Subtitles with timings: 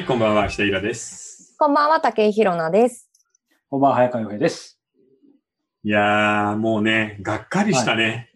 [0.00, 1.54] はい、こんばんは、下平です。
[1.58, 3.10] こんばんは、竹井ひろなです。
[3.68, 4.80] こんばんは、早川洋平です。
[5.84, 8.30] いやー、もうね、がっかりしたね。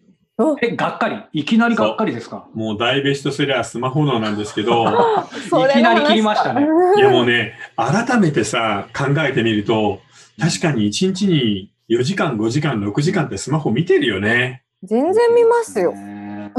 [0.61, 1.41] え、がっかり？
[1.41, 2.47] いきなりがっかりですか？
[2.53, 6.67] もう大ベストセラースマホ脳なんですけど、 いきなり切りましたね
[6.97, 10.01] いやもうね、改めてさ、考えてみると、
[10.39, 14.61] 確かに1日に4時間、5時間、6時間ってスマホ見てるよね。
[14.83, 15.93] 全然見ますよ。
[15.93, 16.51] ね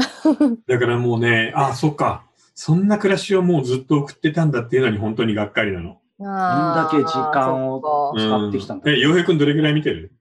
[0.67, 2.26] だからもうね、あ、そっか。
[2.59, 5.99] そんな暮らしをもうずっと送ってたんだっていうのに本当にがっかりなの。
[6.19, 10.11] あんだけ時間を使ってきたんだえ、洋平くんどれぐらい見てる？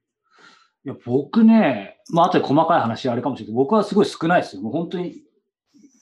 [0.84, 4.60] いや僕ね、まあ後で細かい話あれかもしれないけど、僕はすごい少ないですよ。
[4.60, 5.14] もう本当に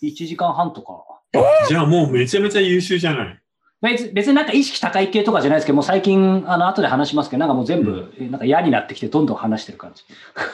[0.03, 1.05] 1時間半とか。
[1.37, 3.41] あじゃあもうめちゃめちゃ優秀じゃない。
[3.81, 10.03] 別別になんか意識高い系とかじゃないですけど、もう最近、あの、後で話しますけど、なんかもう全部、なんか嫌になってきて、どんどん話してる感じ。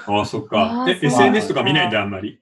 [0.07, 0.85] あ、そっか。
[0.89, 2.39] え、あーそう SNS とか見ないんだ、あんまり？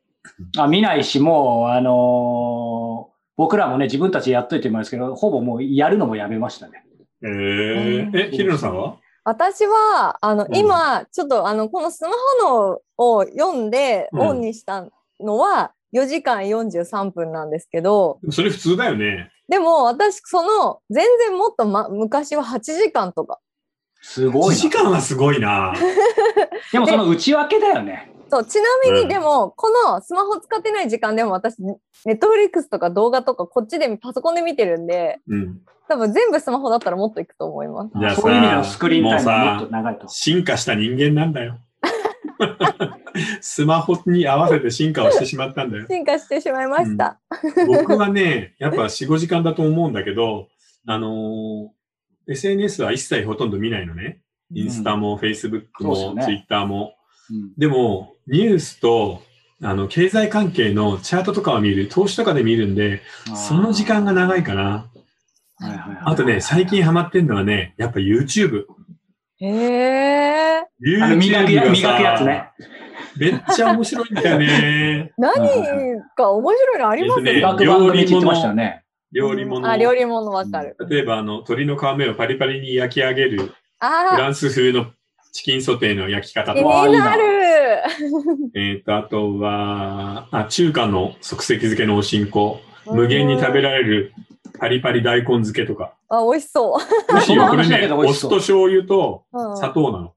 [0.56, 3.07] あ見ないし、もう、あのー
[3.38, 6.84] 僕らもね、自分たちやっといてもらうんですけど、ほぼもうやるのもやめましたね。
[7.22, 8.96] えー、え、ひるのさんは？
[9.24, 12.10] 私は、あの、うん今、ちょっと、あの、このスマ
[12.42, 14.88] ホのを読んで、うんオンにした
[15.20, 19.30] のは、4時間43分なんですけど、それ普通だよね。
[19.48, 23.38] でも、私、その、全然もっと、ま、昔は8時間とか。
[24.02, 24.82] 1すごい時な。
[24.82, 25.74] 間はすごいな。
[26.72, 28.12] でもその内訳だよね。
[28.30, 35.60] そう、ちなみに、うんでも、このスマホ使ってない時間でも、私、ネットフリックスとか動画とか、こっちでパソコンで見てるんで、うん。
[35.88, 37.90] 多分全部スマホだったらもっといくと思います。
[37.98, 40.08] じゃあさそういう意味でのスクリーンタイムがもうさもっと長いと。
[40.08, 41.58] 進化した人間なんだよ。
[43.40, 45.86] スマホに合わせて進化をしてしまったんだよ。
[45.88, 47.18] 進化してしまいました。
[47.66, 50.48] 僕はね、やっぱ4、5時間だと思うんだけど、
[50.86, 51.68] あのー
[52.30, 54.20] SNS は一切ほとんど見ないのね。
[54.52, 56.92] インスタも、フェイスブックも、ツイッターも。
[57.30, 59.22] うんでも、ニュースと、
[59.62, 63.02] あの、経済関係のチャートとかを見る、投資とかで見るんで、
[63.34, 64.62] その時間が長いかな。
[65.60, 68.66] はいはいはいあとね、最近ハマってんのはね、やっぱ YouTube。
[69.40, 70.58] へえ。
[71.02, 72.68] あの磨く YouTube 磨くやつねさ、
[73.18, 75.12] めっちゃ面白いんだよね。
[75.18, 75.34] 何
[76.16, 78.84] か面白いのありますえっとね医学番組って言ってましたよね。
[79.12, 79.68] 料理物。
[79.68, 80.76] あ、料理物わかる。
[80.88, 84.86] 例えば、あの、鶏の皮目をパリパリに焼き上げる、フあランス風の
[85.32, 87.37] チキンソテーの焼き方ー、気とか、になる。
[88.54, 94.12] えっと、あとは、あ、中華の即席漬けのおしんこ、無限に食べられる
[94.58, 95.94] パリパリ大根漬けとか。
[96.08, 96.76] あ、美味しそ
[97.10, 97.46] 美味しいよ。
[97.48, 99.38] これね、お酢と醤油とう。
[99.50, 100.14] うん砂糖なの。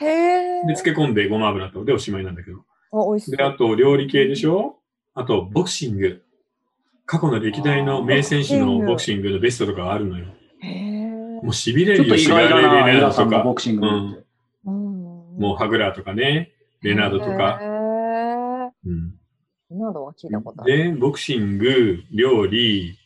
[0.00, 0.38] へえ。
[0.66, 2.58] で、漬け込んでごま油と、で、おしまいなんだけど。
[2.92, 3.48] あ、美味しで、そう。
[3.48, 4.76] あと、料理系でしょ？
[5.14, 6.22] あと、ボクシング。
[7.06, 10.26] 過去の歴代の名選手のボクシングのベストとかがあるのよ。
[10.60, 11.10] へえ。
[11.10, 13.54] もう痺れるよ、ちょっと意シガレ外だな、レナードとかボ。
[13.54, 13.86] クシング。
[13.86, 14.24] うん
[15.38, 16.52] もうハグラーとかね、
[16.82, 17.58] レナードとか。
[17.60, 17.68] へえ。
[18.86, 19.14] うん
[19.72, 20.92] などは聞いたことある。
[20.92, 22.98] で、ボクシング、料理、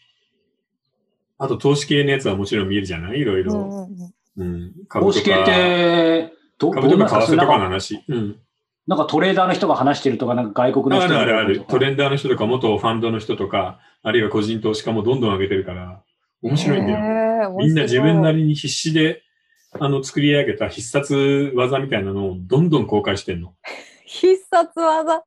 [1.37, 3.19] あと投資系のやつはもちろん見えるじゃない？
[3.19, 3.53] いろいろ。
[3.53, 4.73] うんうんうんうん。
[4.89, 8.03] 株と公式系っか、て、ど株とか為替とかの話。
[8.09, 8.41] うん。
[8.87, 11.61] なんかトレーダーの人が話してるとか、なんか外国のあ人がるあるある。
[11.69, 16.03] トレンダーの人とか、元ファンドの人とか、あるいは個人投資家もどんどん上げてるから、
[16.43, 17.51] 面白いんだよ。
[17.51, 18.39] よみんな自分なり。
[18.39, 19.23] りに必死で、
[19.81, 23.55] あの、作り上げた必殺技みたいなのをどんどん公開してんの。
[24.07, 25.23] 必殺技？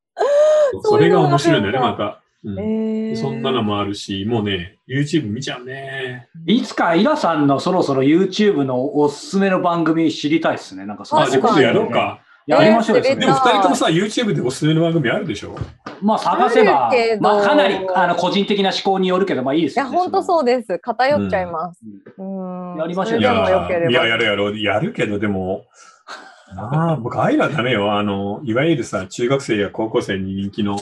[0.84, 2.22] それが面白いんだよね、また。
[2.44, 3.16] うんええ。
[3.16, 6.30] そんなのもあるし、もうね、YouTube 見ちゃうね。
[6.46, 10.86] いつかイラさんのそろそろ YouTube のおすすめの番組知りたいですね。
[10.86, 12.22] なんかそあ、のじゃあ今度やろうか。
[12.48, 15.56] やりましょうよ、えでも二人ともさ、YouTube でおすすめの番組あるでしょ？
[16.02, 19.98] まあ探せばまあかなりあの個人的な思考によるけど、まあいいでいや、すよね。
[19.98, 20.80] 本当そうです。
[20.80, 21.82] 偏っちゃいます。
[22.18, 22.80] うんうん。
[22.80, 24.60] やりましょうや、やるやろう。
[24.60, 25.66] やるけど、でも、
[26.56, 27.98] ああ、僕、あいらダメよ。
[27.98, 30.80] あの、いわゆるさ、中学生や高校生に人気の、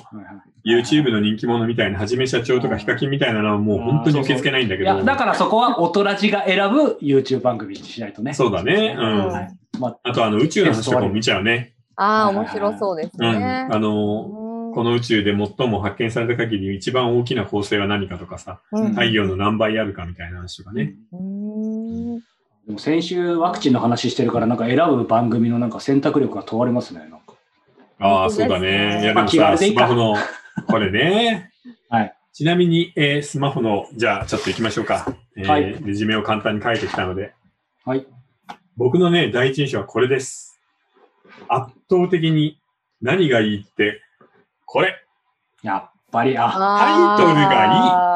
[0.65, 4.93] YouTube の人気者みたいな、はじめ社長とかヒカキンみたいなのはもう本当に受け付けないんだけど。
[4.93, 8.33] いや、だからそこは大人じが選ぶ YouTube 番組にしないとね。
[8.33, 8.95] そうだね。
[8.97, 9.27] ううんん。
[9.29, 11.73] はいまあ、あと、あの、宇宙の話とかも見ちゃうね。
[11.95, 13.31] ああ、面白そうですうん。
[13.39, 13.67] ね。
[13.69, 14.45] あの、うん
[14.75, 20.95] この宇宙で最も発見された限り一番大きな恒星は何かとかさ、うん太陽の何倍あるかみたいな話とかね。
[21.13, 21.44] うん
[22.77, 27.01] 先週ワクチンの話してるから、なんか選ぶ番組のなんか選択力が問われますね。
[27.01, 27.35] なんか
[27.99, 29.01] ああ、そうだね。
[29.01, 30.15] いや、でまあもさ、スマホの、
[30.67, 31.51] これね。
[31.89, 32.15] はい。
[32.33, 35.15] ちなみに、えースマホの、じゃあちょっと行きましょうか。
[35.37, 37.33] えーはいレジュメを簡単に書いてきたので。
[37.85, 38.05] はい。
[38.77, 40.59] 僕のね、第一印象はこれです。
[41.47, 42.59] 圧倒的に
[43.01, 44.01] 何がいいって、
[44.65, 44.95] これ。
[45.61, 46.51] やっぱり、あ、
[47.17, 48.14] タイトルがいい。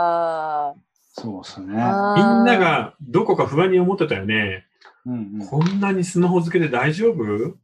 [1.21, 1.67] そうですね。
[1.67, 4.65] みんながどこか不安に思ってたよね。
[5.05, 7.57] うんうんこんなにスマホ付けで大丈夫？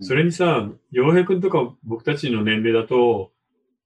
[0.00, 3.30] それにさ、洋平くんとか僕たちの年齢だと、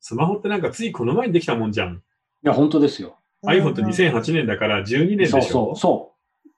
[0.01, 1.97] スマホってなんかついこの前にできたもんじゃん。
[1.97, 2.01] い
[2.43, 3.19] や、本当ですよ。
[3.45, 5.43] iPhone って2008年だから12年でしょ。
[5.43, 6.13] そうそう、そ
[6.47, 6.51] う。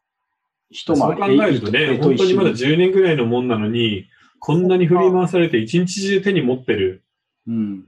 [0.70, 4.06] 一そう考えるとね、本当にまだ10年ぐらいのもんなのに、
[4.38, 7.02] こんなに振り回されて一日中手に持ってる。
[7.48, 7.86] うん。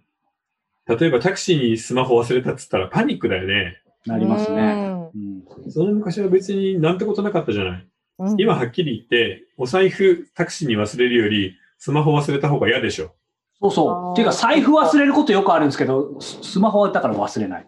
[0.86, 3.81] 例えばタクシーにスマホ忘れたっつったらパニックだよね。
[4.06, 4.56] なりますね。
[4.56, 5.10] ね。
[5.14, 5.70] うん。
[5.70, 7.86] その昔は別になんてことなかったじゃない。
[8.18, 13.14] うん今はっきり言って、お財布タクシーに忘れるより、スマホ忘れた方が嫌でしょ。
[13.60, 14.12] そうそう。
[14.12, 17.66] っていうか、財布忘れることよくあるんですけど、ススマホはだから忘れない。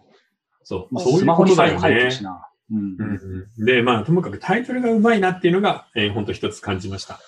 [0.63, 0.93] そう。
[0.93, 2.11] まあ、そういうスマホにことだよね財布入ってる。
[2.11, 2.49] しな。
[2.71, 2.77] うん。
[2.77, 7.19] うんうんで、まあ、ともかくタイトルがうまいなっていうのが、えー、本当一つ感じました。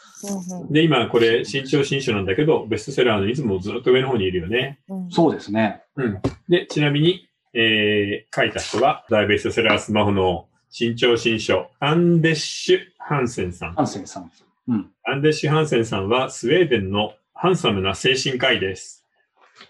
[0.70, 4.80] で、今これ、新潮新書なんだけど、ベストセラーのいつもずっと上の方にいるよね。
[4.90, 5.84] うんそうですね。
[5.96, 6.22] うん。
[6.50, 13.74] で、ちなみに、えー、書いた人は、大ベストセラースマホの新潮新書、アンデッシュ・ハンセンさん。
[13.74, 14.32] ハンセンさん。
[14.68, 14.92] うん。
[15.06, 19.06] アンデッシュ・ハンセンさんは、スウェーデンのハンサムな精神科医です。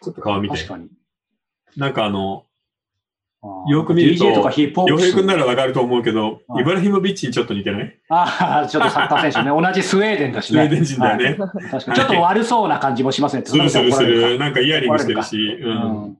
[0.01, 0.67] ちょっと顔見て確。
[0.67, 0.89] かに。
[1.75, 2.45] なんかあの、
[3.69, 7.99] よく見ると DJ とかヒップホップス洋平君ならわかると思うけど、はいイブラヒモビッチにちょっと似てない？
[8.09, 9.49] ああ、ちょっとサッカー選手ね。
[9.49, 10.61] 同じスウェーデンだしね。
[10.61, 11.25] スウェーデン人だよね。
[11.25, 11.97] はい確かに。
[11.97, 13.43] ちょっと悪そうな感じもしますね。
[13.45, 14.31] するするする。
[14.33, 15.37] るなんかイヤリングしてるし。
[15.37, 16.17] うん。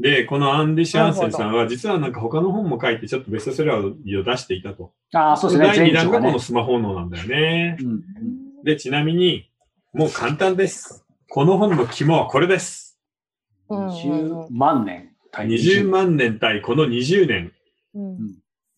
[0.00, 4.92] で、このアンディ・シャンセンさんは、実はなんか他の本も書いて、ちょっとベストセラーを出していたと。
[5.12, 5.66] ああ、そうですね。
[5.68, 6.38] 第2前著がね弾がこの。
[6.38, 7.76] スマホのなんだよね。
[7.80, 8.02] うんうん
[8.64, 9.50] で、ちなみに、
[9.92, 11.04] もう簡単です。
[11.28, 12.98] この本の肝はこれです。
[13.68, 17.52] うん20万年対20万年対この20年。
[17.94, 18.18] うん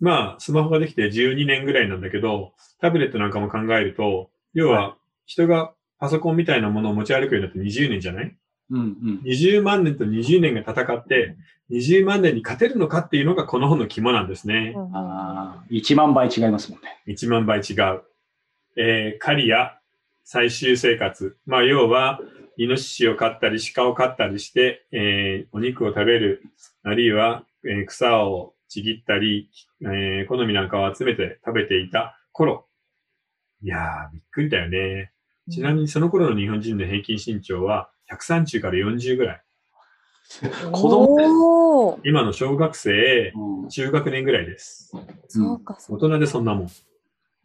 [0.01, 4.97] まあ、スマホができて12年ぐらいなんだけど、タブレットなんかも考えると、要は、
[5.27, 8.37] 人がパソコンみたいなものを持ち歩くようになって20年じゃない？
[8.75, 9.21] うんうん。
[9.25, 11.37] 20万年と20年が戦って、
[11.71, 14.75] 20万年に勝てるのかっていうのがこの本の肝なんですね。
[14.93, 17.01] ああ、1万倍違いますもんね。
[17.07, 18.03] 1万倍違う。
[18.77, 19.79] えー狩りや
[20.25, 21.37] 最終生活。
[21.47, 22.19] まあ、要は、
[22.57, 26.43] イノシシを飼ったり、鹿を飼ったりして、えーお肉を食べる、
[26.83, 29.49] あるいは、えー草をちぎったり、
[29.83, 32.67] えー好みなんかを集めて食べていた頃。
[33.63, 35.13] いやー、びっくりだよね。
[35.51, 39.43] ちなみにその頃の日本人の平均身長は130から40ぐらい。
[40.73, 44.93] 子供今の小学生、うん中学年ぐらいです。
[45.29, 46.69] そうか、そう大人でそんなもん。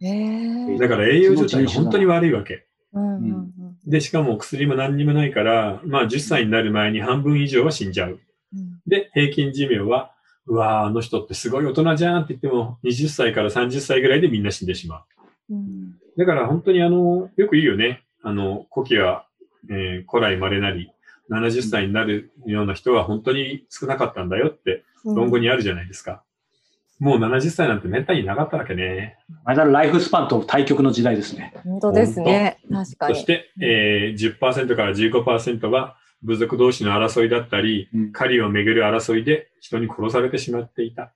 [0.01, 0.77] へえ。
[0.77, 2.65] だから栄養状態が本当に悪いわけ。
[2.94, 3.50] うんうん
[3.88, 8.19] で、しかも薬も何にもないから、まあ10歳になる前に半分以上は死んじゃう。
[8.53, 10.11] うんで、平均寿命は、
[10.47, 15.03] うわーあの人ってすごい大人じゃんって言っても、20歳から30歳ぐらいでみんな死んでしま
[15.50, 15.56] う。
[15.56, 18.03] うんだから本当にあの、よく言うよね。
[18.21, 19.25] あの、古希は、
[19.69, 20.91] えー古来稀なり、
[21.31, 26.23] 70歳になるような人は本当に少なかったんだよって論語にあるじゃないですか。
[27.00, 29.17] もう70歳なんてめったになかったわけね。
[29.45, 31.53] あれだライフスパンと対極の時代ですね。
[31.63, 32.59] 本当ですね。
[32.69, 33.15] 確かに。
[33.15, 41.13] そして、えー、10%から15%は部族同士の争いだったり、うん狩りをめぐる争いで人に殺されてしまっていた。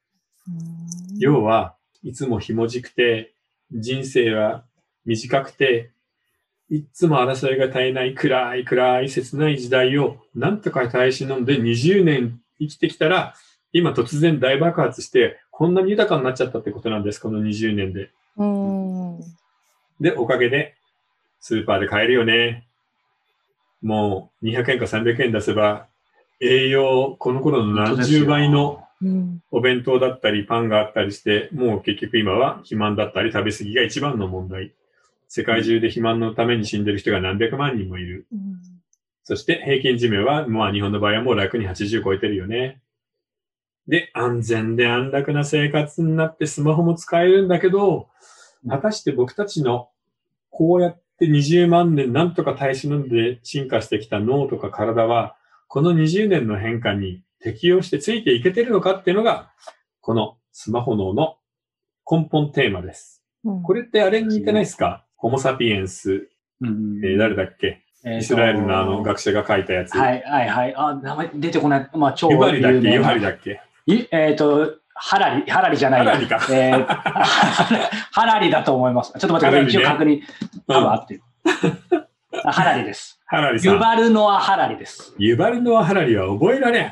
[0.48, 3.34] うん要は、いつもひもじくて、
[3.72, 4.66] 人生は
[5.06, 5.92] 短くて、
[6.69, 13.36] いつも争いが絶えない暗い暗い切ない時代をなんとか耐え忍んで20年生きてきたら、
[13.71, 18.10] 今突然大爆発して、こんなに豊かになっちゃったってことなんです、この20年で。
[18.38, 19.19] うん。
[20.00, 20.75] で、おかげで、
[21.39, 22.68] スーパーで買えるよね。
[23.81, 25.88] もう、200円か300円出せば、
[26.40, 34.71] 栄養、この頃の何十倍のうんお弁当だったり、パンがあったりして、もう結局今は肥満だったり、食べ過ぎが一番の問題。
[35.35, 38.28] 世界中で肥満のために死んでる人が何百万人もいる。
[38.31, 38.40] うん
[39.23, 42.81] そして平均寿命は、まあ日本の場合はもう楽に80超えてるよね。
[43.87, 48.09] で、安全で安楽な生活になってスマホも使えるんだけど、
[48.68, 49.90] 果たして僕たちの
[50.49, 55.35] こうやって20万年なんとか耐え忍んで進化してきた脳とか体は、
[55.68, 59.52] この20年の変化に適応してついていけてるのかっていうのが、
[60.02, 61.37] このスマホ脳の
[62.07, 63.23] 根本テーマです。
[63.45, 65.03] うんこれってあれに似てないですか？
[65.23, 66.27] ホモサピエンス、
[66.61, 67.81] うんえー誰だっけ？
[68.06, 69.97] えーとイスラエルのあの学者が書いたやつ。
[69.97, 70.73] はいはいはい。
[70.75, 71.89] あ、名前出てこない。
[71.95, 72.77] まあ、超ユバリだっけ？
[72.77, 73.61] 有名なユバリだっけ？
[73.85, 76.85] いえっ、と、ハラリ、ハラリじゃないやハラリかえー
[78.11, 79.13] ハラリだと思います。
[79.13, 79.81] ちょっと待ってください。
[79.81, 80.21] 一応確認。
[80.68, 81.21] 多分合ってる。
[82.45, 83.19] あハラリです。
[83.25, 83.73] ハラリさん。
[83.73, 85.15] ユバルノア・ハラリです。
[85.18, 86.92] ユバルノア・ハラリは覚えられん。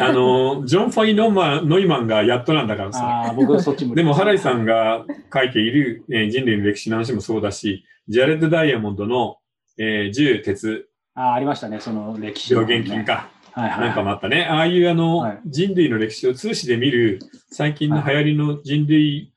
[0.00, 3.04] あの、ジョン・フォイノマノイマンがやっとなんだからさ。
[3.04, 9.38] ああ、僕はそっち向いてでも、ハラリさんが書いている、えー人類の歴史の話もそうだし、ジャレッド・ダイヤモンドの、
[9.78, 13.28] えー銃、鉄、あーありましたね、その歴史ね、原菌か。
[13.52, 13.80] はいはい。
[13.80, 14.46] なんかもあったね。
[14.48, 17.18] ああいうあの、はい人類の歴史を通史で見る
[17.50, 19.32] 最近の流行りの人類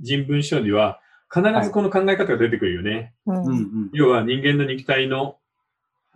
[0.00, 1.00] 人文書には、
[1.32, 3.12] 必ずこの考え方が出てくるよね。
[3.26, 3.90] うんうんうん。
[3.92, 5.36] 要は人間の肉体の、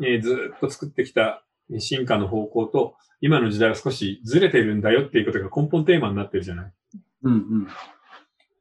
[0.00, 1.42] えーずーっと作ってきた、
[1.80, 6.72] 進化の方向と、今の時代は少しずれてるんだよっていうことが根本テーマになってるじゃない。
[7.22, 7.68] うんうん。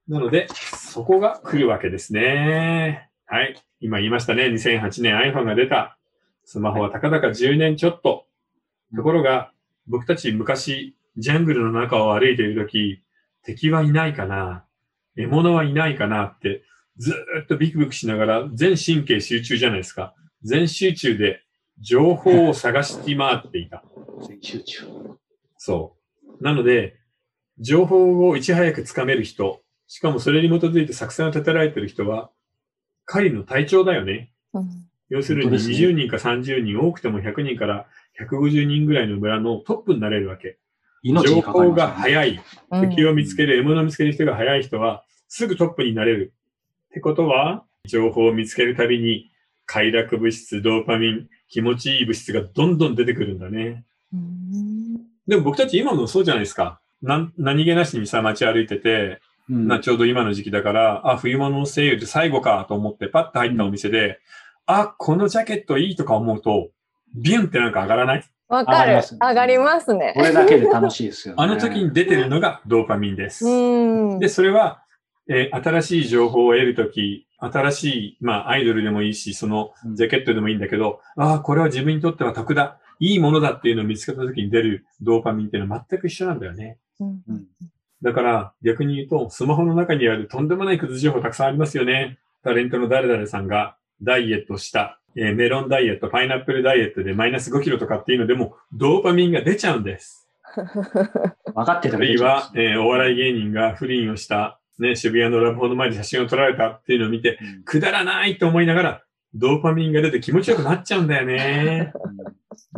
[0.07, 3.09] なので、そこが来るわけですね。
[3.25, 3.55] はい。
[3.79, 4.45] 今言いましたね。
[4.47, 5.97] 2008年 iPhone が出た。
[6.43, 8.25] スマホはたかだか10年ちょっと。
[8.95, 9.51] ところが、
[9.87, 13.01] 僕たち昔、ジャングルの中を歩いているとき、
[13.43, 14.65] 敵はいないかな
[15.15, 16.63] 獲物はいないかなって、
[16.97, 20.13] ずーっとビクビクしながら全神経集中じゃないですか。
[20.43, 21.41] 全集中で
[21.81, 23.83] 情報を探して回っていた。
[24.27, 24.85] 全集中。
[25.57, 25.97] そ
[26.39, 26.43] う。
[26.43, 26.95] なので、
[27.59, 32.29] 情報をいち早くつかめる人、しかもそれに基づいて作戦を立てられている人は、
[33.05, 34.31] 狩りの隊長だよね。
[34.53, 37.85] うん要するに本当ですね20人か30人、多くても100人から
[38.17, 40.57] 150人ぐらいの村のトップになれるわけ。
[41.03, 42.39] 情命に関わり報が早い。
[42.71, 46.33] うん敵を見つける、獲物を見つける人が早い人は、すぐトップになれる。
[46.91, 49.31] ってことは、情報を見つけるたびに、
[49.65, 53.83] 快楽物質、ドーパミン、気持ちいい物質がどんどん出てくるんだね。
[54.13, 56.79] うんでも僕たち今もそうじゃないですか。
[57.01, 64.19] なん何気なしにさ、街歩いてて、うんなちょうど今の時期だから、あ、冬物のセールで最後かと思ってパッと入ったお店で、
[64.65, 66.69] あ、このジャケットいいとか思うと、
[67.15, 68.23] ビュンってなんか上がらない？
[68.47, 69.17] わかる上がります。
[69.19, 70.21] 上がりますねこ。
[70.23, 71.37] れだけで楽しいですよね。
[71.43, 73.45] あの時に出てるのがドーパミンです。
[73.45, 74.19] うん。
[74.19, 74.80] で、それは、
[75.31, 86.77] えー新しい情報を得るとき、新しい、まあ、アイドルでもいいし、そのうんジャケットでもいいんだけど、ああ、これは自分にとっては得だ、いいものだっていうのを見つけたときに出るドーパミンっていうのは全く一緒なんだよね。
[86.99, 87.45] うんうん
[88.03, 92.17] だから、逆に言うと、スマホの中にあるとんでもない崩情報たくさんありますよね。
[92.43, 100.27] タレントの誰々さんがダイエットした、えーメロンダイエット、パイナップルダイエットでマイナス5キロとかっていうのでも、ドーパミンが出ちゃうんです。
[100.55, 100.73] 分
[101.63, 111.93] かってたあらるいは、えーお笑い芸人が不倫をした、ね、渋谷のラブホの前で写真を撮られたっていうのを見て、うんくだらないと思いながら、ドーパミンが出て気持ちよくなっちゃうんだよね。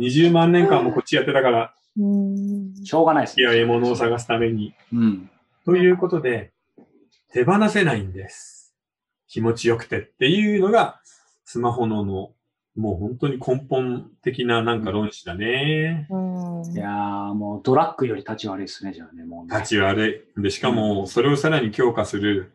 [0.00, 4.74] 20万年間もこっちやってたから、うんしょうがないですいや、獲物を探すために。
[4.92, 5.30] うん。
[5.64, 6.52] ということで、
[7.32, 8.74] 手放せないんです。
[9.26, 11.00] 気持ちよくてっていうのが、
[11.44, 12.33] スマホのの、
[12.76, 16.08] もう本当に根本的ななんか論旨だね。
[16.10, 19.56] うんいやーもうドラッグより立ち悪いですね、じゃあね、もうね。
[19.56, 20.42] 立ち悪い。
[20.42, 22.52] で、しかも、それをさらに強化する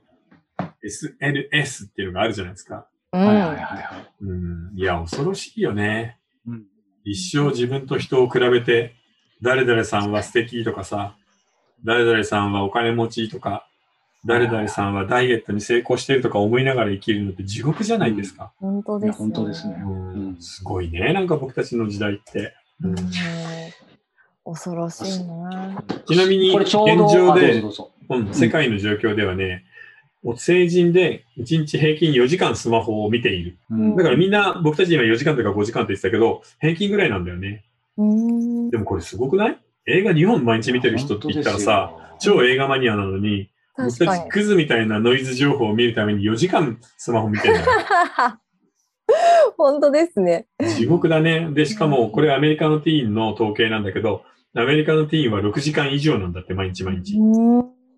[0.83, 2.87] SLS っていうのがあるじゃないですか。
[3.13, 4.13] うんはいはいはいはい。
[4.21, 4.77] うん。
[4.77, 6.19] いや、恐ろしいよね。
[6.47, 6.63] うん
[7.05, 8.93] 一生自分と人を比べて、
[9.41, 11.15] 誰々さんは素敵とかさ、
[11.83, 13.68] 誰々さんはお金持ちとか、
[14.25, 18.51] 誰々さんはダイエットに成功してるとか思いながら生きるのって地獄じゃないですか。
[18.57, 19.75] 本当です、本当ですね。
[20.39, 22.53] すごいね、なんか僕たちの時代って。
[22.81, 22.95] うんうん
[24.45, 25.83] 恐ろしいな。
[26.07, 27.61] ちなみに、現状で
[28.09, 29.63] うん世界の状況ではね、
[30.37, 33.57] 成人で1日平均4時間スマホを見ている。
[33.69, 37.63] うんだからみんな、僕たち今4時間とか5時間って言ってたけど、平均ぐらいなんだよね。
[37.97, 39.57] うんでもこれすごくない？
[39.85, 43.51] 映画2本毎日見てる人って言ったらさ、超映画マニアなのに、
[44.29, 47.55] クズみたいなノイズ情報を見るために4時間スマホ見てる。
[49.57, 50.47] 本当ですね。
[50.77, 51.49] 地獄だね。
[51.51, 54.23] で、しかもこれアメリカのティーンの統計なんだけど、
[54.55, 57.17] アメリカのティーンは6時間以上なんだって、毎日毎日。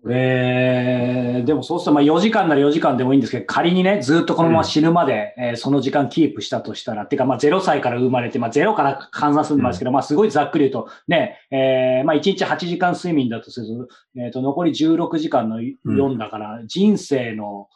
[0.04, 17.68] うんこれ、でもそうするとまあ4時間なら4時間でもいいんですけど、仮にね、ずっとこのまま死ぬまで、えーその時間キープしたとしたら、っていうかまあ0歳から生まれて、まあ0から換算するんですけど、まあすごいざっくり言うと、ね、えーまあ1日8時間睡眠だとすると、えーと残り16時間の4だから、人生の、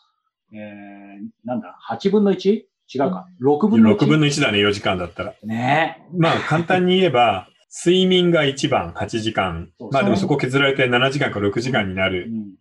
[0.53, 2.51] えーなんだ、8分の 1?
[2.53, 3.27] 違うか。
[3.41, 3.99] 6分の 1?
[3.99, 5.35] 6分の1だね、4時間だったら。
[5.45, 9.71] ねまあ、簡単に言えば、睡眠が1番、8時間。
[9.93, 12.31] まあでもそこ削られて7時間か6時間になうる。
[12.31, 12.55] ん。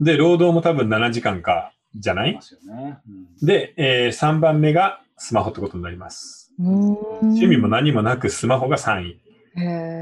[0.00, 2.34] で、労働も多分7時間か、じゃない？
[2.34, 2.98] ますよね。
[3.06, 3.10] う
[3.44, 6.52] んで、え3番目がスマホってことになります。
[6.58, 9.18] うん趣味も何もなくスマホが3位。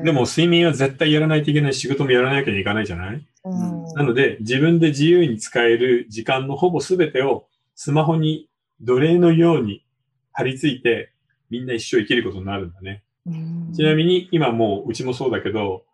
[0.05, 3.27] でも睡眠は絶対やらないといけない仕事もやらなきゃいけないじゃない？
[3.45, 8.49] うんなので、自分で自由に使える時間のほぼ全てをスマホに
[8.81, 9.85] 奴隷のように
[10.33, 11.13] 貼り付いて、
[11.51, 13.03] みんな一生生きることになるんだね。
[13.31, 15.85] うんちなみに今もううちもそうだけど、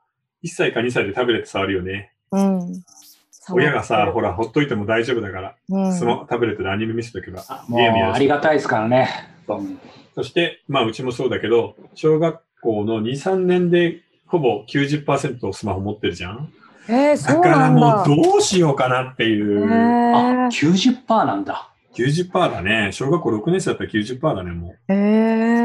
[0.42, 2.12] 1歳か2歳でタブレット触るよね。
[2.32, 2.82] うん
[3.48, 9.08] 親がさ、ほら、ほっといても大丈夫だから、うんスマタブレットでアニメ見せとけばゲームやるありがたいですからね。
[9.46, 9.60] そう
[10.14, 16.52] そして、まあうちもそうだけど、小学校の2、3年でほぼ90%スマホ持ってるじゃん
[16.88, 18.02] えー、そうだからも。
[18.04, 19.64] うどうしようかなっていう。
[19.70, 21.70] あ、へ90%なんだ。
[21.94, 22.90] 90%だね。
[22.92, 24.92] 小学校6年生だったら90%だね、もう。
[24.92, 25.55] ーへー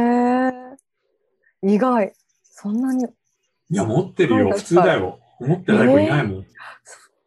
[1.63, 2.13] 意外。
[2.43, 4.51] そんなにいや、持ってるよ。
[4.51, 5.19] 普通だよ。
[5.39, 6.45] 持ってない子いないもん。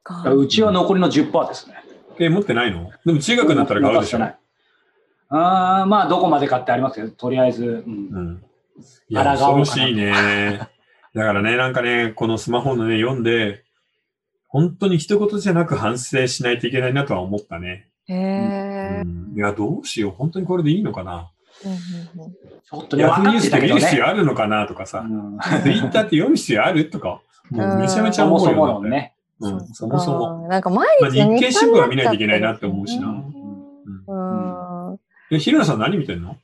[0.02, 0.32] か。
[0.32, 1.76] うちは残りの10%ですね。
[2.18, 2.92] え、持ってないの？
[3.04, 4.18] でも中学になったら買うでしょ。
[5.30, 8.44] あーまあ、どこまでかってありますけど、とりあえず、うんうん。
[9.08, 10.12] いや、恐ろしいね。
[11.14, 13.64] だからね、なんかね、このスマホのね、読んで、
[14.48, 17.88] 本当に一言じゃなく反省しないといけないなとは思ったね。
[18.06, 19.02] へうえ。
[19.02, 20.10] ん、いや、どうしよう。
[20.12, 21.30] 本当にこれでいいのかな。
[21.64, 22.32] うんうんうん。
[22.32, 23.80] ちょっとね、ヤフー分かっニュースって見るてたけどね。
[23.80, 25.38] 必要あるのかなとかさ、うん。
[25.62, 29.14] ツイッターって読む必要あるとか、もうめちゃめちゃ思うようね。
[29.40, 30.48] うん、そもそも。
[30.48, 33.08] なんか毎まあ日日経新聞は見ないといけないなって思うしな。
[33.08, 34.90] うん。
[34.90, 34.98] うん。
[35.30, 36.36] え、ひろなさん何見てんの？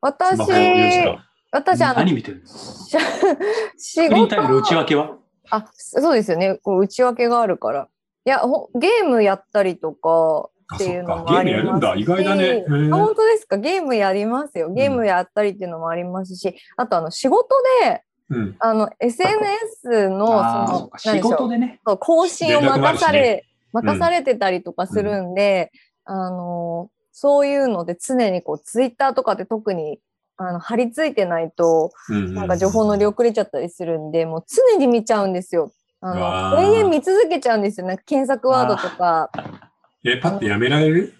[0.00, 1.24] 私スマホ4時間。
[1.52, 2.46] 私あの何見てるの？
[2.46, 2.96] し
[3.78, 5.16] 仕スクリーンタイムの事内訳は？
[5.50, 6.58] あそうですよね。
[6.62, 7.88] こう内訳があるから。
[8.24, 11.94] いやほゲームやったりとかあ、っていうのもありますしムやるんだ。
[11.96, 12.64] 意外だね。
[12.90, 13.56] 本当ですか？
[13.58, 14.72] ゲームやりますよ。
[14.72, 17.48] ゲームやったりっていうのもありますし、あとあの仕事
[17.82, 18.02] で
[18.32, 18.56] うん。
[18.58, 21.80] あの SNS のその仕事でね。
[21.86, 25.70] そう更新を任され、任されてたりとかするんで、
[26.04, 30.00] あの、そういうので常にこう、ツイッターとかで特に、
[30.38, 35.72] あの、貼り付いてないと、うんなんか情報乗り遅れちゃったりするんで、もう常に見ちゃうんですよ。
[36.00, 37.86] うあの、永遠見続けちゃうんですよ。
[37.86, 39.30] なんか検索ワードとか、
[40.04, 41.14] え、パッてやめられる？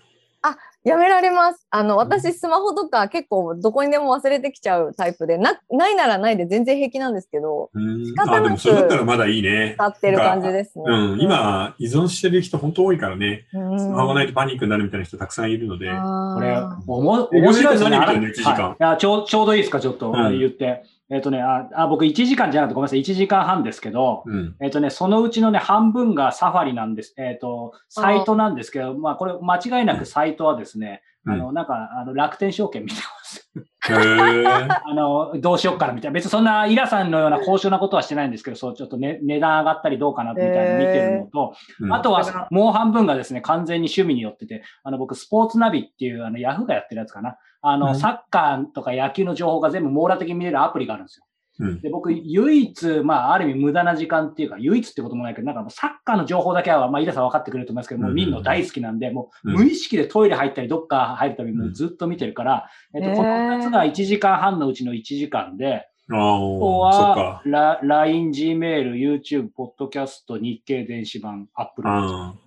[0.84, 1.64] やめられます。
[1.70, 9.74] あの、私スマホとか結構どこにでも忘れてきちゃうタイプで、な、ないならないで全然平気なんですけど、うん仕方なくあ、でもそれだったらまだいいね。
[9.76, 10.84] 使ってる感じですね。
[10.88, 13.46] うん、今、依存してる人本当多いからね。
[13.54, 15.86] うん、スマホがないとパニックになるみたいな人たくさんいるので。
[15.86, 17.90] これ、おもえ面白いですね。
[17.90, 20.82] 何見てんの一時間ちょうちょうどいいですか、ちょっと、うん言って。
[21.12, 24.56] えっ、とねああ、僕1時間じゃなくてごめんなさい、1時間半ですけど、うん。
[24.62, 27.14] えっ、とね、そのうちのね、半分がサファリなんです。
[27.18, 33.48] えっ、と、サイトなんですけど、まあ、これ、間違いなくサイトはですね、うんあの、なんか、あの、楽天証券見てます。
[33.88, 36.14] あの、どうしよっかなみたいな。
[36.14, 47.36] 別にそんな、イラさんのような高尚なことはしてないんですけど、そう、ちょっとね、値段上がったりどうかなみたいなの見てるのと、うんあとは、もう半分がですね、完全に趣味によってて、あの、僕、スポーツナビっていう、あの、ヤフーがやってるやつかな。
[47.62, 51.24] あの、うんサッカーとか野球の情報が全部網羅的に見れるアプリがあるんですよ。
[51.60, 51.80] うん。
[51.80, 59.56] で、僕、唯一、まあ、ある意味無駄な時間っていうか、唯一ってこともないけど、なんかもうサッカーの情報だけは、まあ、イラさん分かってくれると思いますけど、もう見るの大好きなんで、もううん。
[59.56, 71.88] 無意識でトイレ入ったり、どっか入るたびもうんずっと見てるから、えっと、この2つが1時間半のうちの1時間で、ああとあ、そっは LINE、Gmail、YouTube、ポッドキャスト、日経電子版、アップル。
[71.88, 72.38] あー。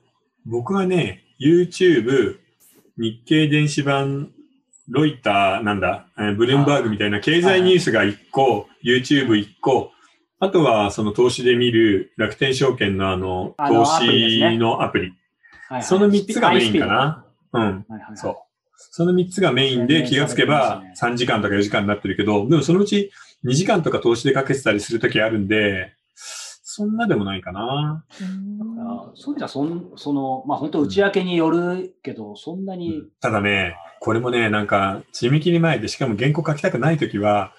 [0.46, 2.38] 僕はね、YouTube、
[2.98, 4.32] 日経電子版、
[4.90, 9.92] ロイター、なんだ、えーブルームバーグみたいな経済ニュースが1個、YouTube1 個、
[10.40, 15.14] あとはその投資で見る楽天証券のあの、投資のアプリ。
[15.82, 17.26] その3つがメインかな。
[17.54, 17.86] うん。
[18.16, 18.36] そう。
[18.78, 23.12] その3つがメインで気がつけば3時間とか4時間になってるけど、でもそのうち
[23.46, 25.94] 2時間とか投資でかけてたりするときあるんで、
[26.76, 28.04] そんなでもないかな。
[28.80, 37.54] あそういう意味ではそん、その、まあ本当内訳によるけど、そんなに、ただね、これもね、なんか、締め切り前で、しかも原稿書きたくないときは、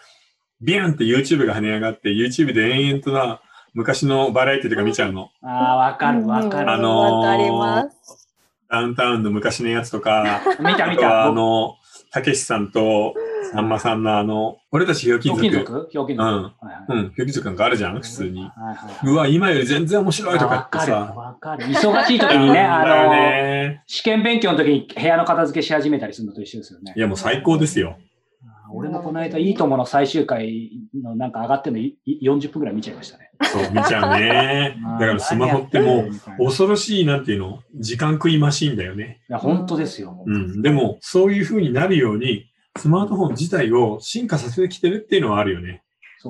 [0.60, 3.40] ビューンって YouTube が跳ね上がって、YouTube で延々とな、
[3.72, 5.30] 昔のバラエティとか見ちゃうの。
[5.42, 6.70] ああ、わかるわかる。
[6.70, 8.28] あのーわかります。
[8.68, 11.24] ダウンタウンの昔のやつとか、 見た見た。
[11.24, 11.76] あの、
[12.10, 13.14] たけしさんと、
[13.52, 15.72] さんまさんのあの、俺たちひょうきんひょうきん族？
[15.72, 16.28] 族ひょうきん族。
[16.28, 18.40] うんはいはいうん、ひょうきん族なんかあるじゃん、普通に。
[18.40, 19.06] はいはい。
[19.06, 21.14] うわ、今より全然面白いとかってさ。
[21.16, 21.64] わかる。
[21.66, 23.82] 忙しい時にね、 あの、ね。
[23.86, 27.00] 試験勉強の時に部屋の片付けし始めたりするのと一緒ですよねい。
[27.00, 27.96] や、もう最高ですよ。
[28.72, 33.30] 俺もこの間、いいともの最終回のなんか上がってるのいい40分くらい見ちゃいましたね。
[33.44, 34.76] そう、見ちゃうね。
[34.98, 39.20] だからスマホってもう、う、い恐ろしい、なんていうの、時間食いマシーンだよね。
[39.28, 40.22] や、本当ですよ。
[40.26, 40.62] うん。
[40.62, 42.46] でも、そういう風になるように、
[42.78, 45.82] スマートフォン自体を進化させてきてるっていうのはあるよね。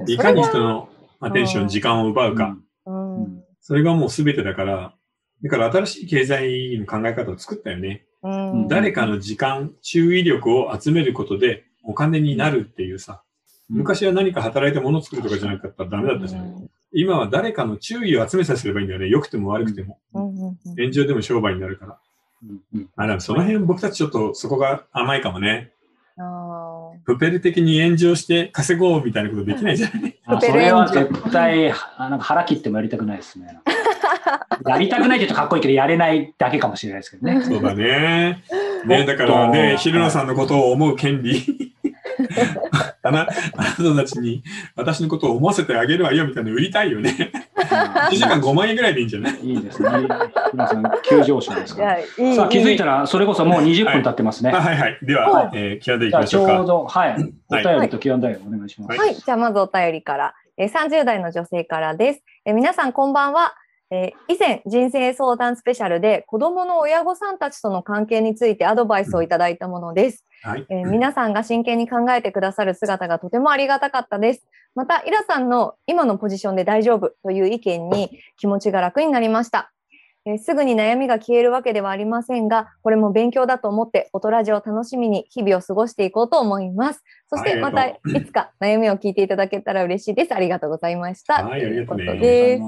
[0.07, 0.89] いかに人の
[1.21, 2.57] アテンション、うん時間を奪うか。
[2.87, 4.95] うんうんそれがもう全てだから、
[5.43, 8.07] だから新しい経済の考え方を作ったよね。
[8.23, 13.23] うん誰かの時間、注意力を集めることでお金になるっていうさ。
[13.69, 16.71] 昔は何か働いて物を作るとかじゃなかったらダメだったじゃん。
[16.93, 19.09] 今は誰かの注意を集めさせればいいんだよね。
[19.09, 19.99] 良くても悪くても。
[20.13, 21.99] 炎上でも商売になるから。
[22.97, 25.73] あ、でもその辺僕たちちょっとそこが甘いかもね。
[26.19, 30.17] あプペル的に炎上して稼ごうみたいなことできないじゃない？
[30.25, 33.61] あそれは絶対、あなんか腹切ってもやりたくないですね。
[34.67, 37.43] やりたくないって言うとかっこいいけど、やれないだけかもしれないですけどね。
[37.45, 38.43] そうだね。
[38.87, 41.75] ね、だからね、昼野さんのことを思う権利。
[43.03, 44.43] あな、あなたたちに
[44.75, 47.33] 私のことを思わせてあげるわよみたいなの売りたいよね。
[47.57, 49.41] 1時間5万円ぐらいでいいんじゃない？
[49.43, 49.89] いいですね。
[50.53, 51.99] 皆さん、急上昇ですから。
[51.99, 54.51] やいいさあ、気づいたらら、それこそもう20分経ってますね。
[54.51, 54.99] あはいはい。
[55.03, 56.53] ではは、えー、キャンディーじゃあ、行きましょうか。
[56.55, 57.33] ちょうど、はい。
[57.51, 58.89] おはい便りと Q&A お願いします。
[58.89, 62.23] はいはい、じゃあまずお便りから、えー、30代の女性からです。
[62.45, 63.55] えー皆さんこんばんは。
[63.91, 70.25] えー以前人生相談スペシャルで子供の親御さんたちとの関係についてアドバイスをいただいたものです。
[70.47, 70.67] はい。
[70.69, 74.47] えー皆さんが真剣に考えてくださる姿がとてもありがたかったです。
[74.77, 79.73] また、イラさんの今のポジションで大丈夫という意見に気持ちが楽になりました。
[80.25, 87.03] えーすぐに悩みが消えるわけではありませんが、これも勉強だと思って、音ラジオを楽しみに日々を過ごしていこうと思います。
[87.29, 90.35] そして、またいつか悩みを聞いていただけたら嬉しいです。
[90.35, 91.45] ありがとうございました。
[91.45, 92.63] はいとです。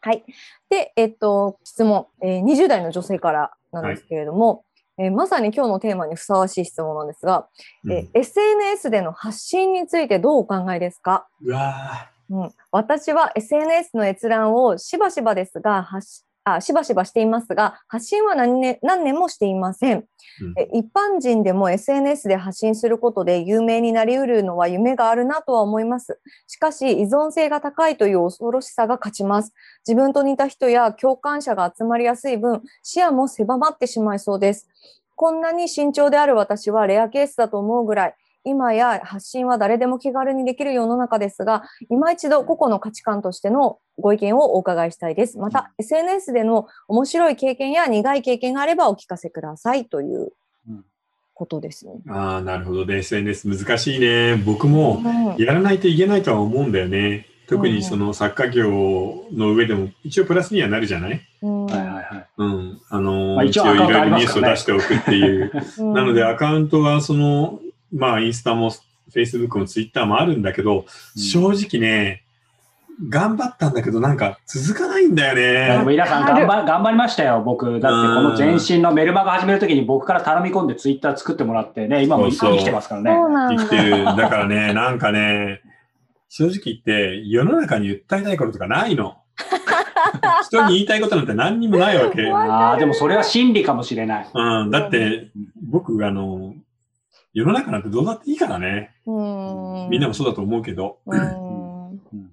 [0.00, 0.24] はい。
[0.70, 4.64] で、えっと、質問、えー20代の女性からなんですけれども、
[4.98, 7.48] えーまさに今日のテーマにふさわしい質問なんですが、
[7.84, 7.92] うん。
[7.92, 16.24] え SNS での発信についてどうお考えですか、うわうん、私は SNS の閲覧をしばしばですが、発し
[16.56, 19.98] あしばしばしていますが、発信は何年何年もしていません。
[19.98, 20.04] うん
[20.56, 26.20] え一般人でも SNS で発信することで有名になりうるのは夢があるなとは思います。
[26.46, 29.52] しかし、依存性が高いという恐ろしさが勝ちます。
[29.86, 34.68] 自分と似た人や共感者が集まりやすい分、視野も狭まってしまいそうです。
[35.16, 45.38] こんなに慎重である私はレアケースだと思うぐらい、今や発信は誰でも気軽にできる世の中ですが、今一度個々の価値観としてのご意見をお伺いしたいです。
[45.38, 50.32] また、SNS での面白い経験や苦い経験があればお聞かせくださいという
[50.68, 50.84] うん
[51.34, 51.92] ことですね。
[52.06, 52.96] ーああ、なるほどね。
[52.98, 54.34] SNS 難しいね。
[54.36, 57.26] 僕もうんやらないといけないとは思うんだよね。
[57.48, 58.68] 特うんにその作家業
[59.32, 61.20] の上でも一応プラスにはなるじゃない？
[61.42, 62.26] うんはいはいはい。
[62.38, 62.80] うん。
[62.90, 65.52] あのまあ一応いろいろニュースを出しておくっていう。
[65.78, 67.60] うんなのでアカウントはその、
[67.92, 68.72] まあインスタも
[69.14, 70.84] Facebook も Twitter もあるんだけど、うん
[71.20, 72.22] 正直ね、
[73.08, 75.86] 頑張ったんだけどなんか続かないんだよねも。
[75.86, 77.66] 皆さん頑張頑張りましたよ、僕。
[77.66, 77.90] だってこ
[78.22, 83.10] の前身のメルマガ始めるときに僕から頼み込んでツイッター作ってもらってね、今も生きてますからね。
[83.12, 83.62] そうなんだ。
[83.62, 84.04] 生きてる。
[84.04, 85.62] だからね、 なんかね、
[86.28, 89.16] 正直言って世の中に訴えたいこととかないの。
[90.44, 92.26] 人に言いたいことなんて何にもないわけ。
[92.32, 94.28] ああ、でもそれは真理かもしれない。
[94.32, 95.28] うん、だって、
[95.62, 96.54] 僕、あの、
[97.32, 98.94] 世の中なんてどうだっていいからね。
[99.06, 100.98] うんみんなもそうだと思うけど。
[101.06, 101.78] うんうん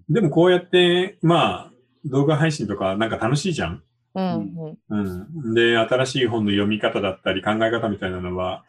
[0.10, 1.72] でもこうやって、まあ、
[2.06, 3.84] 動画配信とかなんか楽しいじゃん。
[4.14, 5.54] うんうん。
[5.54, 8.64] で、新しい本の読み方だったり考え方みたいなのは、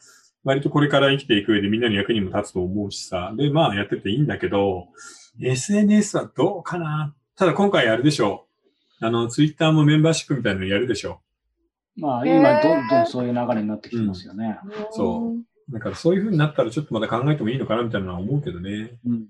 [0.44, 3.32] 割とこれから生きていく上でみんなの役にも立つと思うしさ。
[3.36, 4.88] で、まあやってていいんだけど、
[5.40, 8.46] SNS はどうかなただ今回やるでしょ
[9.00, 9.06] う。
[9.06, 11.20] あの、ツイッターもメンバーシップみたいなのやるでしょ
[11.96, 14.58] まあ今どんどんそういう流れになってきてますよね。
[14.90, 15.42] そうう。
[15.70, 18.98] だからそういう風になったらちょっとまた考えてもいいのかなみたいなのは思うけどね。
[19.04, 19.26] うんん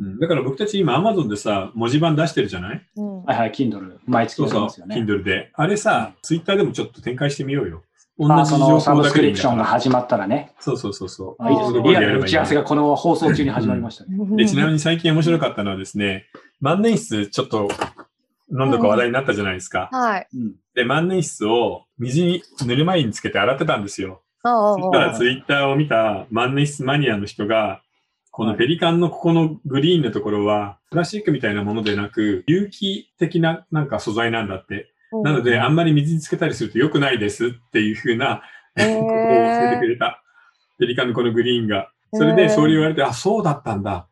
[0.00, 0.18] うん。
[0.18, 2.86] だから僕たち今 Amazon でさ、文字盤出してるじゃない？
[2.96, 3.98] うんはいはい、Kindle。
[4.06, 4.88] 毎月そうそう。
[4.88, 5.52] Kindle で。
[5.54, 7.82] あれさ、ツイッターでもちょっと展開してみようよ。
[8.18, 9.64] 同じ情のサブスク報だけでいいリプションが。
[9.64, 10.52] 始まったらね。
[10.58, 11.42] そうそうそうそう。
[11.42, 11.82] あいいですね。
[11.82, 12.62] リアルな打ち合わせが。
[12.62, 14.36] がこの放送中に始まりましたね。
[14.36, 16.26] で、ちなみに最近面白かったのはですね、
[16.60, 17.68] 万年筆ちょっと
[18.50, 19.88] 何度か話題になったじゃないですか。
[19.92, 20.28] はい。
[20.34, 20.54] うん。
[20.74, 24.22] で、万年筆を水に塗る前につけて洗ってたんですよ。
[24.42, 27.82] そしたらツイッターを見た万年筆マニアの人が、
[28.30, 34.90] このペリカンのここのグリーンのところは、プラスチックみたいなものでなく、有機的ななんか素材なんだって。
[35.22, 38.42] なので、あんまり水につけたりすると良くないですっていう風な、
[38.76, 40.22] へー ことを教えてくれた。
[40.78, 41.90] ペリカンのこのグリーンが。
[42.14, 44.06] それで、そう言われて、あ、そうだったんだ。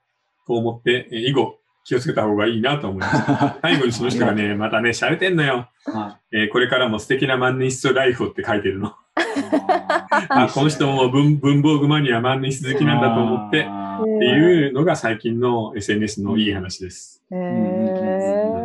[0.46, 3.58] と思って、え以後、気をつけた方がいいなと思いました。
[3.62, 5.68] 最後にその人がね、またね、洒落てんのよ。
[5.86, 8.94] はえーこれからも素敵な万年筆ライフをって書いてるの。
[9.20, 9.24] い
[10.28, 17.22] あ、この人も文文房具マニア万年筆好きなんだと思って、あっていうのが最近の SNS のいい話です。
[17.30, 18.60] へえ。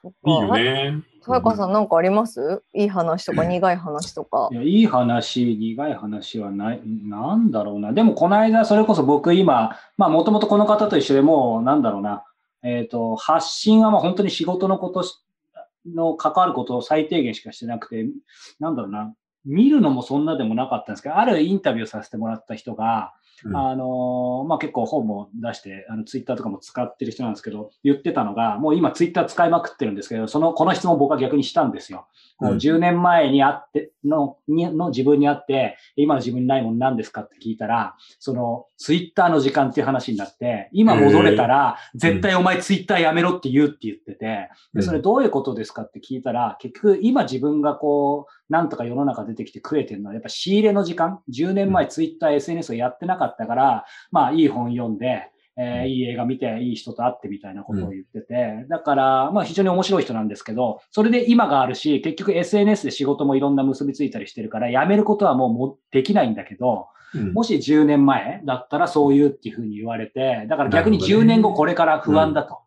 [0.00, 1.02] そっかいいよね。
[1.20, 2.62] さやかさんなんかあります？
[2.72, 4.56] いい話とか苦い話とかーい。
[4.56, 7.92] やいい話、苦い話はない、なんだろうな。
[7.92, 12.24] でも、この間、それこそ僕今、まあ、もともとこの方と一緒でもう、なんだろうな。
[12.62, 15.22] えっ、と、発信はまあ本当に仕事のことし
[15.94, 18.06] の関わることを最低限しかしてなくて、
[18.58, 19.14] なんだろうな。
[19.44, 23.56] 見るのもそんなでもなかったんですけど、あるインタビューさせてもらった人が、うん。
[23.56, 32.08] あのまあ、結構本も出して、あのツイッターとかも使ってる人なんですけど、言ってたのが、もう今ツイッター使いまくってるんですけど、その、この質問を僕は逆にしたんですよ。
[32.36, 55.30] こううん10年前にあっての、にの自分にあって、今の自分にないもの何ですかって聞いたら、そのツイッターの時間っていう話になって、今戻れたら、絶対お前ツイッターやめろって言うって言ってて、で、それどういうことですかって聞いたら、結局今自分がこう、なんとか世の中出てきて食えてるのは、やっぱ仕入れの時間、10年前ツイッター、SNS をやってなかったから、まあいい本読んで、
[55.60, 67.32] えーいい映画見て、いい人と会ってみたいなことを言ってて、だから、まあ非常に面白い人なんですけど、それで今があるし、結局 SNS で仕事もいろんな結びついたりしてるから、辞めることはもうもできないんだけど、うん。
[67.32, 71.24] もし10年前だったらそういうっていうふうに言われて、だから逆になるほどね。
[71.24, 72.58] 10年後これから不安だと。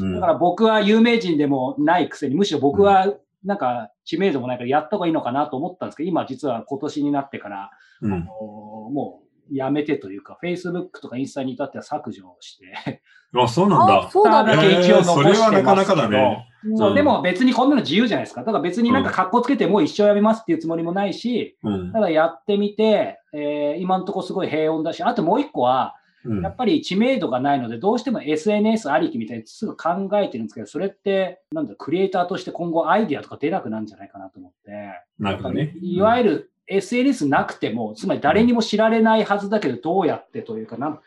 [0.00, 0.14] うん。
[0.14, 3.14] だから僕は有名人でもないくせに、むしろ僕は
[3.44, 13.02] なんか知名度もないからやった方がいいのかなと思ったんですけど、今実は今年になってから、うんあのもうやめてというか、Facebook とかインスタに至っては削除して、
[13.36, 14.06] あ、そうなんだ。
[14.06, 14.80] あそうだだけね。
[14.80, 16.48] 一応残してますけどえーそれはなかなかだね。
[16.76, 18.40] そうう、んでも別にこんなの自由じゃないですか。
[18.40, 26.03] だから別になんか格好つけてもう一生やめますっていうつもりもないし、うんただやってみて、えー今のところすごい平穏だし、あともう一個は、うん
[26.42, 34.70] やっぱり知名度がないので、どうしても SNS ありきみたいにすぐ考えてるんですけど、それって、なんだクリエイターとして今後アイディアとか出なくなるんじゃないかなと思って、
[35.18, 35.74] なるほどね。
[35.80, 41.00] いわゆる SNS なくても、つまり誰にも知られないはずだけど、どうやってというか、なん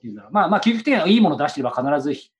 [0.00, 0.22] ていう。
[0.30, 2.30] まあまあ、究極的にはいいものを出してれば必ずひ、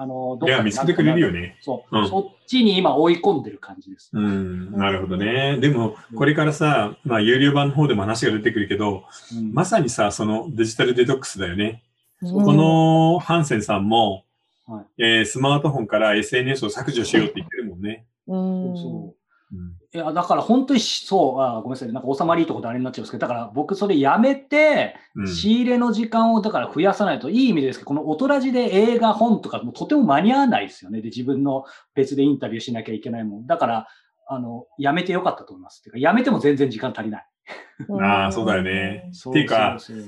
[0.00, 1.56] あの、どいや、見つけてくれるよね。
[1.60, 4.10] そう、うんそっちに今追い込んでる感じです。
[4.12, 5.58] うん、なるほどね。
[5.60, 9.02] でも、これからさ、まあ、有料版の方でも話が出てくるけど、
[9.36, 11.82] うんまさにさ、そのデジタルデトックスだよね。
[12.22, 14.24] うんこのハンセンさんも、
[14.68, 18.06] はいえースマートフォンから SNS を削除しようって言ってるもんね。
[18.28, 19.17] うんそううん
[19.94, 31.00] いや、だから本当にしそう、あごめんなさい、なんか収まりいいところであれになっちゃうんですけど、だから僕それやめて、うん仕入れの時間をだから増やさないと、いい意味ですけど、この音ラジで映画、本とかもとても間に合わないですよね。
[31.00, 33.46] で、自分の別でインタビューしなきゃいけないもん。
[33.46, 33.88] だから、
[34.28, 35.82] あの、やめてよかったと思います。
[35.82, 37.26] てか、やめても全然時間足りない。
[38.02, 39.08] ああ、そうだよね。
[39.12, 40.06] そっていうか、そうそう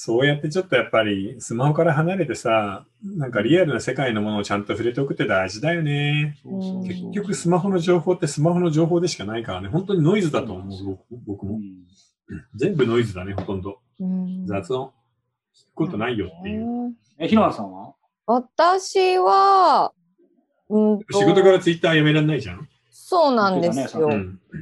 [0.00, 6.38] そうやってちょっとやっぱりスマホから離れてさ、なんかリアルな世界のものをちゃんと触れておくって大事だよね。
[6.40, 9.68] そうそうそう結局スマホの情報ってスマホの情報でしかないからね。
[9.68, 11.54] 本当にノイズだと思う、僕僕も。
[11.56, 11.84] うん
[12.54, 13.80] 全部ノイズだね、ほとんど。
[13.98, 14.92] うん雑音。
[15.52, 16.94] 聞くことないよっていう。
[17.18, 17.94] え、ひろなさんは？
[18.26, 19.92] 私は、
[20.68, 22.68] うんと仕事からツイッターやめられないじゃん。
[23.10, 24.10] そうなんですよ。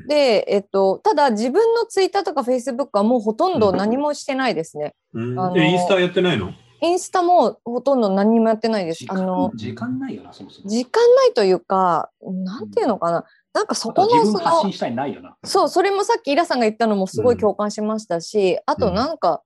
[0.06, 4.94] で、えっと、ただ自分のツイッターとかフェイスブックはもうほとんど何もしてないですね。
[5.12, 6.52] うんあのえ、インスタやってないの？
[6.80, 9.09] インスタもほとんど何もやってないです時。
[9.09, 10.70] 間あの、時間ないよな、そもそも。
[10.70, 13.24] 時間ないというか、なんていうのかな。
[13.52, 15.37] なんかそこのその自分発信、したいないよな。
[15.42, 19.42] そう、それもさっきイラさんが言ったのもすごい共感しましたし、あとなんか、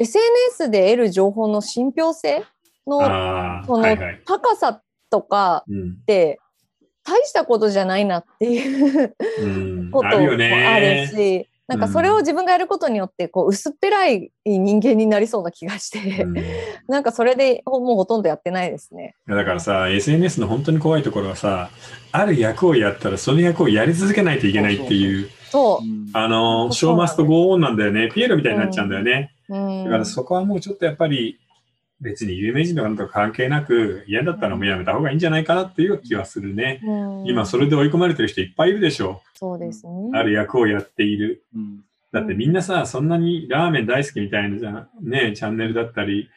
[0.00, 2.44] SNS で得る情報の信憑性
[2.88, 2.98] の
[3.66, 4.22] そのはいはい。
[4.26, 6.40] 高さとかうんって、
[7.04, 11.06] 大したことじゃないなっていううんこともある。
[11.08, 16.42] し、なんかそれを自分がやることによって、こう、薄っぺらい人間になりそうな気がして、うんい
[16.88, 19.14] なんかそれでもうほとんどやってないですね。
[19.26, 21.70] やだからさ、SNS の本当に怖いところはさ、
[22.12, 28.10] ある役をやったらその役をやり続けないといけないっていう、そううんあの、ショーマストゴーオンなんだよね。
[28.12, 29.32] ピエロみたいになっちゃうんだよね。
[29.48, 29.56] う。
[29.56, 31.38] うんだからそこはもうちょっとやっぱり、
[32.04, 36.80] 別に有名人とかなんとか関係なく、嫌だったらもうやめた方がいいんじゃないかなっていう気はするね。
[36.84, 39.22] うん今それで追い込まれてる人いっぱいいるでしょ。
[39.34, 40.10] そうですね。
[40.12, 41.42] ある役をやっている。
[41.54, 46.30] うんだってみんなさ、そんなにラーメン大好きみたいなじゃんね、チャンネルだったり、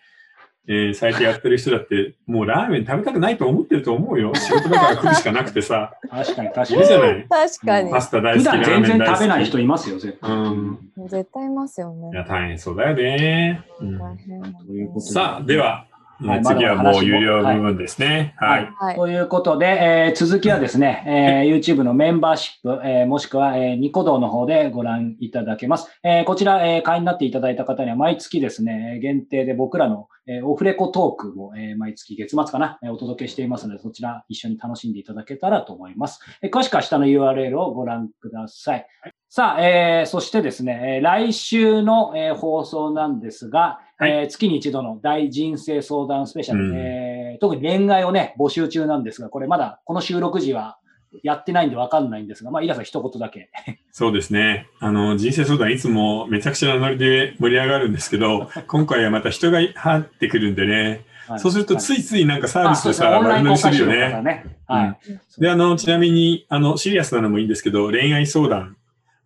[0.69, 4.33] えー、サイトやってる人だって、 もうラーメン食べたくないと思ってると思うよ。
[4.35, 6.79] 仕事だから来るしかなくてさ、確かに確いかに。
[6.81, 7.25] るじゃない。
[7.29, 8.01] 確かにパ。
[8.01, 8.97] スタ大好き、ラーメン大好き。
[8.97, 10.31] 然食べない人いますよ、絶対。
[10.31, 12.15] うん絶対いますよねい。
[12.15, 13.61] や、大変そうだよね。
[13.79, 15.86] うん大変ということでさあ、では、
[16.19, 18.33] はい次はももう有料部分ですね。
[18.37, 18.69] はい。
[18.75, 18.95] はい。
[18.95, 21.03] ということで、えー続きはですね、
[21.45, 25.89] えー YouTube のメンバーシップ、えーもしくは、えーニコ動の方でご覧いただけます。
[26.03, 36.19] えーこちら、えー会員になっていただいた方には毎月ですね、限定で僕らの、えーオフレコトークを、えー毎月月末かな、えーお届けしていますので、そちら一緒に楽しんでいただけたらと思います。
[36.41, 38.87] えー詳しくは下の URL をご覧ください。
[39.29, 50.77] さあ、えーそしてですね、えー来週の、えー放送なんですが、はいえー月に一度の大人生相談スペシャル、うんえー特に恋愛をね、募集中なんですが、これまだこの収録時は
[51.23, 53.49] やってないんでわかんないんですが、まあ、イラさん一言だけ。
[53.91, 54.67] そうですね。
[54.79, 61.01] あの、人生相談いつもめちゃくちゃなノリで盛り上がるんですけど、 今回はまた人が入ってくるんでね。
[61.37, 64.45] そうするとついいついなんかサービスでさ、悪乗りするよね。
[64.65, 64.97] は
[65.37, 65.41] い。
[65.41, 68.77] で、あの、ちなみに、あの、シリアスなのもいいんですけど、恋愛相談、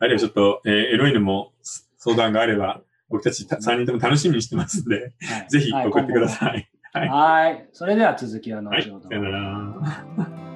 [0.02, 1.54] あるいはちょっと、えーエロいのも
[1.98, 5.14] 相談があれば、僕たち3人とも楽しみにしてますんで、はい
[5.50, 6.68] ぜひはい送ってください。
[6.94, 7.70] 今後もはい。
[7.72, 8.90] それでは続きは後はい。
[8.90, 9.08] ほど。
[9.08, 10.51] さよなら。